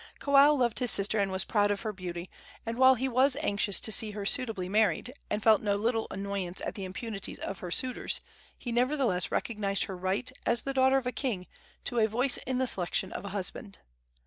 Kawao 0.19 0.55
loved 0.57 0.79
his 0.79 0.89
sister 0.89 1.19
and 1.19 1.31
was 1.31 1.43
proud 1.45 1.69
of 1.69 1.81
her 1.81 1.93
beauty; 1.93 2.27
and 2.65 2.75
while 2.79 2.95
he 2.95 3.07
was 3.07 3.35
anxious 3.35 3.79
to 3.81 3.91
see 3.91 4.09
her 4.13 4.25
suitably 4.25 4.67
married, 4.67 5.13
and 5.29 5.43
felt 5.43 5.61
no 5.61 5.75
little 5.75 6.07
annoyance 6.09 6.59
at 6.59 6.73
the 6.73 6.85
importunities 6.85 7.37
of 7.37 7.59
her 7.59 7.69
suitors, 7.69 8.19
he 8.57 8.71
nevertheless 8.71 9.31
recognized 9.31 9.83
her 9.83 9.95
right, 9.95 10.31
as 10.43 10.63
the 10.63 10.73
daughter 10.73 10.97
of 10.97 11.05
a 11.05 11.11
king, 11.11 11.45
to 11.85 11.99
a 11.99 12.07
voice 12.07 12.37
in 12.47 12.57
the 12.57 12.65
selection 12.65 13.11
of 13.11 13.25
a 13.25 13.29
husband. 13.37 13.77